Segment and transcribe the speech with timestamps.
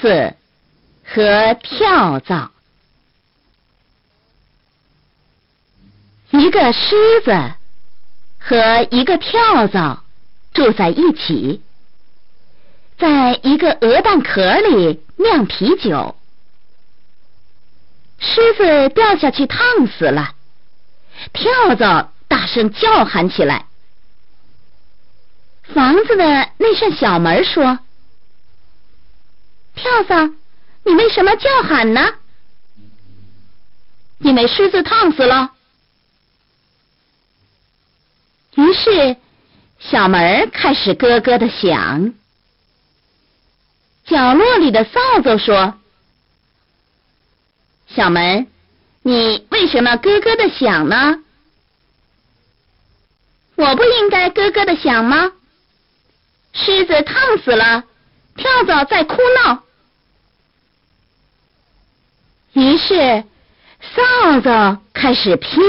[0.00, 0.34] 子
[1.04, 2.50] 和跳蚤。
[6.30, 7.52] 一个狮子
[8.38, 10.04] 和一个跳蚤
[10.54, 11.60] 住在一起，
[12.98, 16.16] 在一个鹅蛋壳里酿啤酒。
[18.18, 20.34] 狮子掉下去烫死了，
[21.32, 23.66] 跳蚤大声叫喊起来。
[25.74, 27.78] 房子的那扇小门说
[29.90, 30.32] ：“跳蚤，
[30.84, 32.14] 你为什么叫喊呢
[34.20, 35.50] ？”“因为狮子烫死了。”
[38.54, 39.16] 于是
[39.80, 42.14] 小门开始咯咯的响。
[44.04, 45.74] 角落里的扫帚说
[47.88, 48.46] ：“小门，
[49.02, 51.18] 你为什么咯咯的响呢？
[53.56, 55.32] 我不应该咯咯的响吗？”
[56.52, 57.84] 狮子烫死了，
[58.36, 59.62] 跳蚤在哭闹。
[62.52, 63.24] 于是
[63.80, 65.62] 扫帚开始拼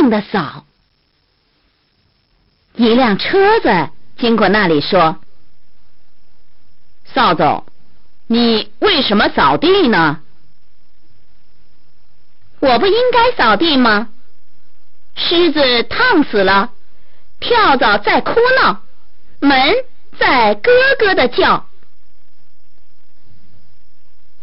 [0.00, 0.64] 命的扫。
[2.74, 5.18] 一辆车子经过那里，说
[7.12, 7.64] ：“扫帚，
[8.26, 10.20] 你为什么扫地呢？
[12.60, 14.08] 我不应该扫地吗？
[15.16, 16.70] 狮子烫死了，
[17.40, 18.82] 跳蚤在哭闹，
[19.40, 19.74] 门。”
[20.18, 21.68] 在咯咯的叫，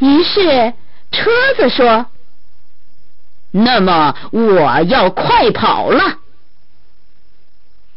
[0.00, 0.74] 于是
[1.12, 2.06] 车子说
[3.52, 6.18] ：“那么我要快跑了。”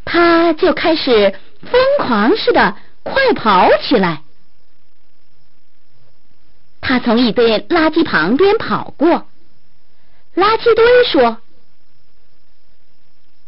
[0.04, 4.22] 他就开始疯狂似的快跑起来。
[6.80, 9.26] 他从一堆垃圾旁边跑过，
[10.36, 11.38] 垃圾堆说：“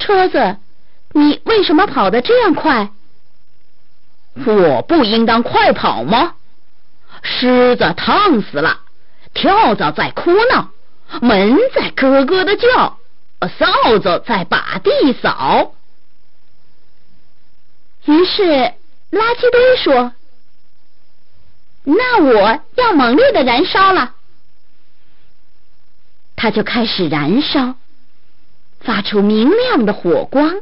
[0.01, 0.57] 车子，
[1.13, 2.91] 你为什么跑得这样快？”
[4.47, 6.35] 我不应当快跑吗？
[7.23, 8.81] 狮子烫死了，
[9.34, 10.71] 跳蚤在哭闹，
[11.21, 12.99] 门在咯咯的叫，
[13.59, 15.75] 扫帚在把地扫。
[18.05, 18.43] 于是
[19.11, 20.12] 垃圾堆说
[21.84, 24.15] ：“那我要猛烈的燃烧了。”
[26.37, 27.75] 它就开始燃烧，
[28.81, 30.60] 发出明亮的火光。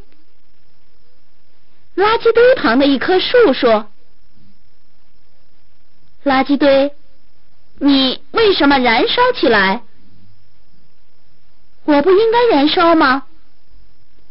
[1.94, 3.90] 垃圾堆旁的一棵树说
[6.24, 6.92] ：“垃圾堆，
[7.78, 9.82] 你为什么燃烧起来？
[11.84, 13.24] 我不应该燃烧吗？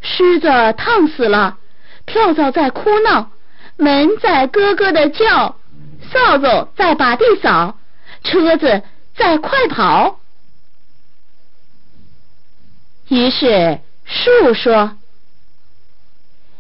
[0.02, 0.48] 狮子
[0.78, 1.58] 烫死了，
[2.06, 3.32] 跳蚤在哭闹，
[3.78, 5.58] 门在咯咯的叫，
[6.12, 7.78] 扫帚在把地扫，
[8.24, 8.84] 车子
[9.16, 10.20] 在快跑。”
[13.10, 14.98] 于是树说。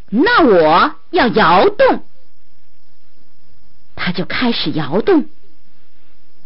[0.10, 2.06] 那我要摇动，
[3.96, 5.26] 它就开始摇动，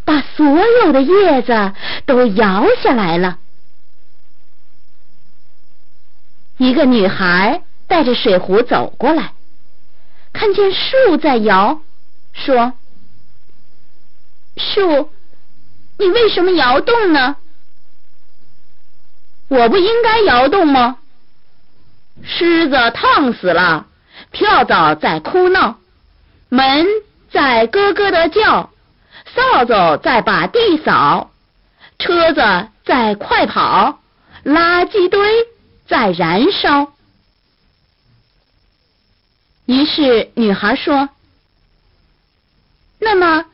[0.10, 0.44] 把所
[0.84, 1.72] 有的叶子
[2.08, 3.38] 都摇下来了。
[6.58, 9.34] 一个女孩带着水壶走过来，
[10.34, 11.82] 看见树在摇，
[12.34, 12.74] 说
[14.58, 15.12] ：“树，
[16.00, 17.36] 你为什么摇动呢？
[19.48, 20.98] 我不应该摇动吗？”
[22.26, 23.86] 狮子烫死了，
[24.32, 25.78] 跳蚤在哭闹，
[26.50, 26.88] 门
[27.30, 28.72] 在咯咯的叫，
[29.36, 31.32] 扫帚在把地扫，
[31.98, 32.42] 车子
[32.86, 34.00] 在快跑，
[34.44, 35.46] 垃圾堆
[35.88, 36.94] 在燃烧。
[39.66, 41.10] 于是女孩说
[43.00, 43.46] ：“那么，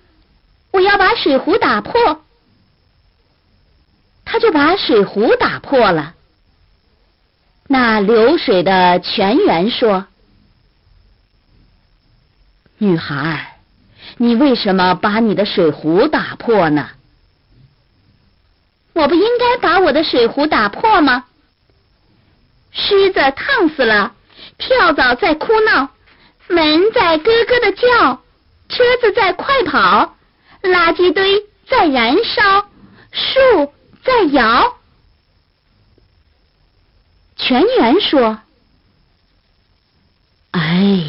[0.71, 2.21] 我要把水壶打破。”
[4.23, 6.13] 她就把水壶打破了。
[7.67, 10.07] 那流水的泉源说
[12.77, 13.54] ：“女孩，
[14.17, 16.89] 你为什么把你的水壶打破呢？
[18.93, 21.25] 我不应该把我的水壶打破吗？
[22.71, 24.13] 狮子烫死了，
[24.57, 25.89] 跳蚤在哭闹，
[26.47, 28.21] 门在咯咯的叫，
[28.69, 30.15] 车子在快跑，
[30.61, 32.69] 垃圾堆在燃烧，
[33.11, 33.73] 树
[34.03, 34.77] 在摇。”
[37.37, 38.39] 全员说
[40.51, 41.03] ：“哎，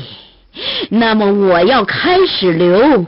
[0.90, 3.06] 那么我要开始流，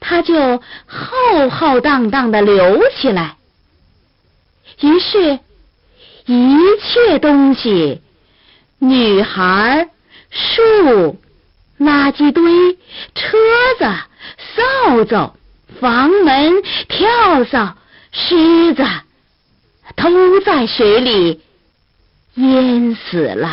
[0.00, 3.36] 它就浩浩荡荡的流起来。
[4.80, 5.38] 于是，
[6.26, 8.00] 一切东西，
[8.78, 9.88] 女孩、
[10.30, 11.18] 树、
[11.78, 12.74] 垃圾堆、
[13.14, 13.38] 车
[13.78, 13.84] 子、
[14.56, 15.34] 扫帚、
[15.80, 17.76] 房门、跳蚤、
[18.12, 18.84] 狮子。”
[19.94, 21.40] 都在水里
[22.34, 23.50] 淹死了。